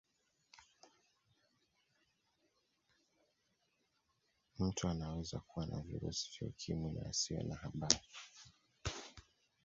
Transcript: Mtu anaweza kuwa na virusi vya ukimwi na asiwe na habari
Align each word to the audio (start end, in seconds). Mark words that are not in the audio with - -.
Mtu 4.59 4.87
anaweza 4.89 5.39
kuwa 5.39 5.65
na 5.65 5.81
virusi 5.81 6.29
vya 6.39 6.47
ukimwi 6.47 6.91
na 6.91 7.09
asiwe 7.09 7.43
na 7.43 7.55
habari 7.55 7.99